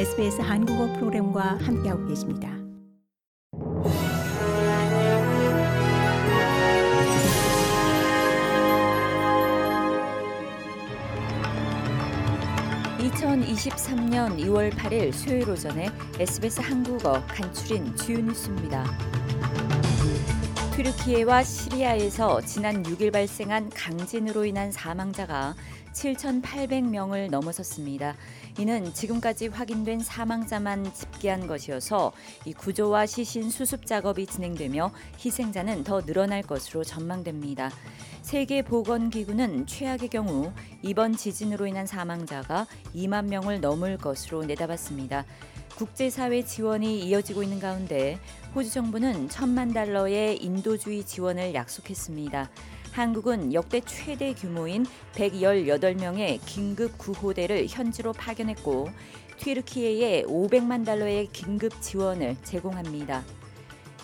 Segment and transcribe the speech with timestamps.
[0.00, 2.48] SBS 한국어 프로그램과 함께하고 계십니다.
[13.00, 18.86] (2023년 2월 8일) 수요일 오전에 SBS 한국어 간추린 주요 뉴스입니다.
[20.76, 25.54] 튀르키예와 시리아에서 지난 6일 발생한 강진으로 인한 사망자가
[25.92, 28.14] 7,800명을 넘어섰습니다.
[28.58, 32.12] 이는 지금까지 확인된 사망자만 집계한 것이어서
[32.44, 34.90] 이 구조와 시신 수습 작업이 진행되며
[35.24, 37.70] 희생자는 더 늘어날 것으로 전망됩니다.
[38.22, 45.24] 세계보건기구는 최악의 경우 이번 지진으로 인한 사망자가 2만 명을 넘을 것으로 내다봤습니다.
[45.76, 48.18] 국제사회 지원이 이어지고 있는 가운데
[48.54, 52.50] 호주 정부는 천만 달러의 인도주의 지원을 약속했습니다.
[52.92, 58.88] 한국은 역대 최대 규모인 118명의 긴급 구호대를 현지로 파견했고
[59.38, 63.22] 튀르키예에 500만 달러의 긴급 지원을 제공합니다.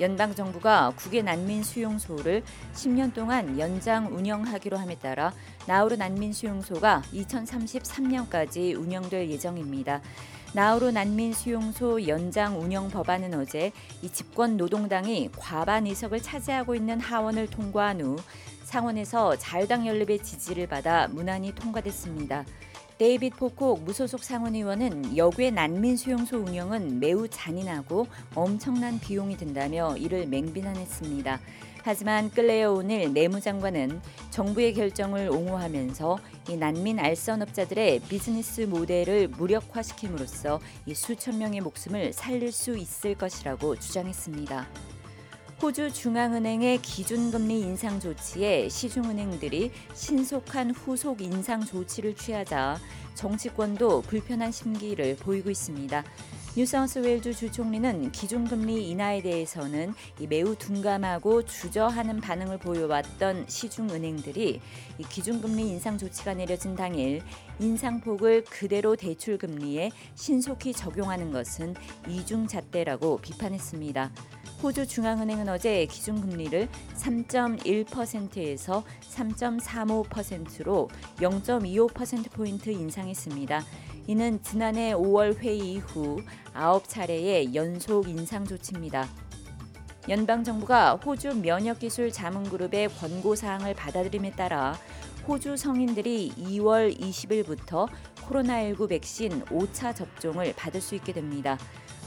[0.00, 5.32] 연방 정부가 국외 난민 수용소를 10년 동안 연장 운영하기로 함에 따라
[5.66, 10.00] 나우루 난민 수용소가 2033년까지 운영될 예정입니다.
[10.52, 13.72] 나우루 난민 수용소 연장 운영 법안은 어제
[14.02, 18.16] 이 집권 노동당이 과반 의석을 차지하고 있는 하원을 통과한 후
[18.70, 22.44] 상원에서 자유당 연립의 지지를 받아 무난히 통과됐습니다.
[22.98, 31.40] 데이빗 포콕 무소속 상원의원은 여괴 난민 수용소 운영은 매우 잔인하고 엄청난 비용이 든다며 이를 맹비난했습니다.
[31.82, 36.18] 하지만 끌레어 오늘 내무장관은 정부의 결정을 옹호하면서
[36.50, 44.68] 이 난민 알선업자들의 비즈니스 모델을 무력화시킴으로써 이 수천 명의 목숨을 살릴 수 있을 것이라고 주장했습니다.
[45.62, 52.78] 호주 중앙은행의 기준금리 인상 조치에 시중은행들이 신속한 후속 인상 조치를 취하자
[53.14, 56.02] 정치권도 불편한 심기를 보이고 있습니다.
[56.56, 59.94] 뉴사우스웨일주 주총리는 기준금리 인하에 대해서는
[60.28, 64.60] 매우 둔감하고 주저하는 반응을 보여왔던 시중은행들이
[65.08, 67.22] 기준금리 인상 조치가 내려진 당일
[67.60, 71.76] 인상폭을 그대로 대출금리에 신속히 적용하는 것은
[72.08, 74.10] 이중잣대라고 비판했습니다.
[74.60, 80.88] 호주 중앙은행은 어제 기준금리를 3.1%에서 3.35%로
[81.18, 83.64] 0.25%포인트 인상했습니다.
[84.10, 86.20] 이는 지난해 5월 회의 이후
[86.52, 89.08] 9차례의 연속 인상 조치입니다.
[90.08, 94.76] 연방 정부가 호주 면역 기술 자문 그룹의 권고 사항을 받아들임에 따라
[95.28, 101.56] 호주 성인들이 2월 20일부터 코로나19 백신 5차 접종을 받을 수 있게 됩니다.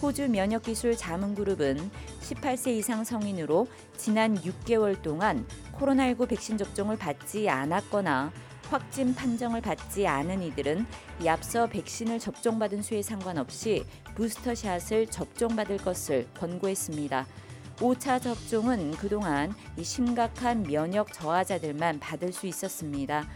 [0.00, 1.90] 호주 면역기술 자문그룹은
[2.22, 3.66] 18세 이상 성인으로
[3.98, 5.46] 지난 6개월 동안
[5.78, 8.32] 코로나19 백신 접종을 받지 않았거나
[8.70, 10.86] 확진 판정을 받지 않은 이들은
[11.26, 17.26] 앞서 백신을 접종받은 수에 상관없이 부스터샷을 접종받을 것을 권고했습니다.
[17.78, 23.26] 5차 접종은 그동안 심각한 면역 저하자들만 받을 수 있었습니다.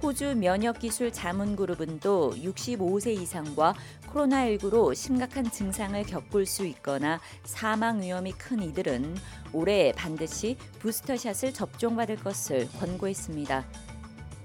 [0.00, 3.74] 호주 면역기술 자문그룹은 또 65세 이상과
[4.12, 9.16] 코로나19로 심각한 증상을 겪을 수 있거나 사망 위험이 큰 이들은
[9.52, 13.64] 올해 반드시 부스터샷을 접종받을 것을 권고했습니다.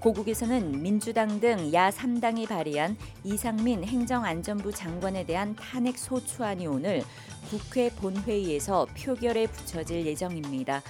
[0.00, 7.02] 고국에서는 민주당 등 야 3당이 발의한 이상민 행정안전부 장관에 대한 탄핵 소추안이 오늘
[7.50, 10.82] 국회 본회의에서 표결에 붙여질 예정입니다.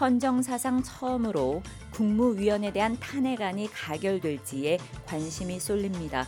[0.00, 6.26] 헌정 사상 처음으로 국무위원에 대한 탄핵안이 가결될지에 관심이 쏠립니다.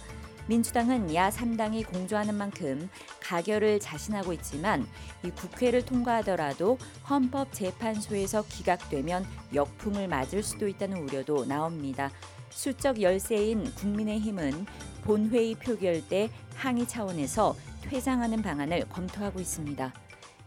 [0.48, 2.88] 민주당은 야 3당이 공조하는 만큼
[3.20, 4.86] 가결을 자신하고 있지만
[5.24, 12.10] 이 국회를 통과하더라도 헌법재판소에서 기각되면 역풍을 맞을 수도 있다는 우려도 나옵니다.
[12.50, 14.66] 수적 열세인 국민의힘은
[15.02, 19.92] 본회의 표결 때 항의 차원에서 퇴장하는 방안을 검토하고 있습니다.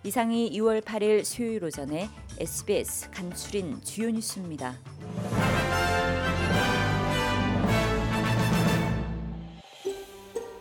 [0.04, 2.09] 이상이 2월 8일 수요일 오전에
[2.40, 4.76] SBS 간추린 주요 뉴스입니다.